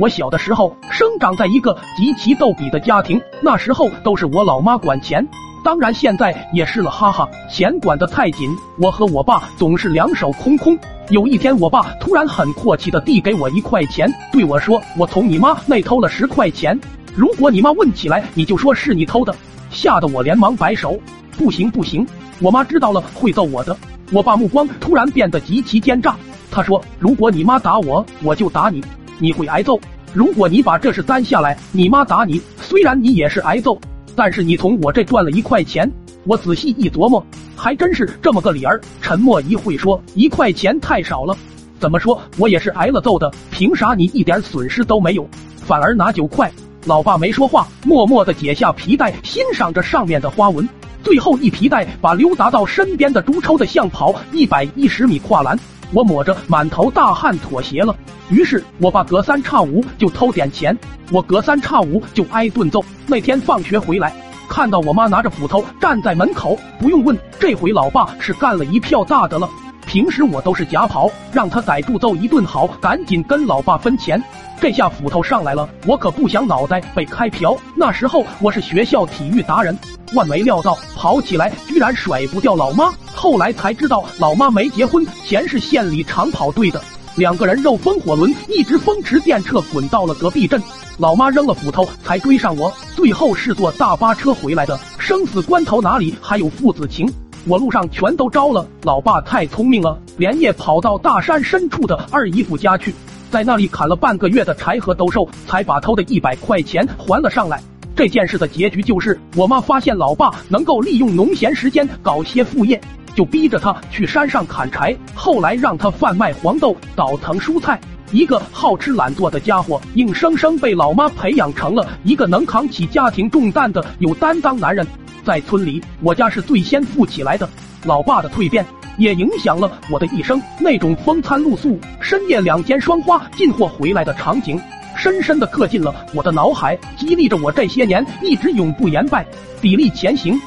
[0.00, 5.26] 我小的时候生长在一个极其逗比的家庭，那时候都是我老妈管钱，
[5.62, 10.78] 当然现在也是了，哈哈，钱管得太紧，我和我爸总是两手空空。
[11.10, 16.78] 有一天，我爸突然很阔气的递给我一块钱，对我说：“我从你妈那偷了十块钱，
[17.14, 19.34] 如果你妈问起来，你就说是你偷的。”
[19.70, 20.98] 吓得我连忙摆手
[21.36, 22.06] ：“不行不行，
[22.40, 23.76] 我妈知道了会揍我的。”
[24.10, 26.16] 我爸目光突然变得极其奸诈，
[26.50, 28.82] 他说：“如果你妈打我，我就打你。”
[29.18, 29.78] 你会挨揍。
[30.12, 33.78] 如果你把这事担下来，你妈打你，虽然你也是挨揍，
[34.14, 35.90] 但是你从我这赚了一块钱。
[36.24, 37.24] 我仔细一琢磨，
[37.56, 38.80] 还真是这么个理儿。
[39.00, 41.36] 沉默一会，说一块钱太少了。
[41.80, 46.52] 怎么说我也是挨了揍的，凭啥你一点损失都没有，反而拿九块？
[46.84, 50.68] 老爸没说话，默默的解下皮带，欣赏着上面的花纹。
[51.02, 55.58] 最后一皮带把溜达到身边的猪抽的像跑一百一十米跨栏。
[55.92, 57.94] 我抹着满头大汗妥协了，
[58.32, 60.76] 于是我爸隔三差五就偷点钱，
[61.10, 62.82] 我隔三差五就挨顿揍。
[63.06, 64.10] 那天放学回来，
[64.48, 69.46] 看到我妈拿着斧头站在门口，不用问，这回老爸是干了一票大的了。
[69.86, 74.22] 平时我都是假跑，让他逮住揍一顿好，赶紧跟老爸分钱。
[74.58, 77.54] 这下斧头上来了，我可不想脑袋被开瓢。
[77.76, 79.76] 那时候我是学校体育达人，
[80.14, 82.90] 万没料到跑起来居然甩不掉老妈。
[83.14, 86.80] 后来才知道，老妈没结婚前是县里长跑队的，
[87.16, 90.60] 两个人肉风火轮，一直风驰电掣滚到了隔壁镇。
[90.96, 94.78] 老妈扔了斧头才追上我，最后是坐大巴车回来的。
[94.98, 97.06] 生死关头哪里还有父子情？
[97.46, 98.66] 我路上全都招了。
[98.84, 102.94] 老爸太聪明了，连夜跑到大山深处的二姨夫家去，
[103.30, 107.62] 在那里砍了半个月的柴和兜售，才把偷的一百块钱还了上来。
[107.94, 112.80] 这件事的结局就是，我妈发现老爸能够利用农闲时间搞些副业，
[113.14, 114.96] 就逼着他去山上砍柴。
[115.14, 124.86] 后来让他贩卖黄豆、倒腾蔬菜，一个好吃懒做的家伙，硬生生被老妈培养成了一个能扛起家庭重担的有担当男人。
[125.24, 127.48] 在村里，我家是最先富起来的。
[127.84, 128.64] 老爸的蜕变
[128.96, 130.40] 也影响了我的一生。
[130.58, 134.60] 那种风餐露宿、深夜两间双花进货回来的场景，
[134.96, 139.24] 深深的刻进了我的脑海，激励着我这些年一直永不言败、
[139.60, 140.40] 砥砺前行。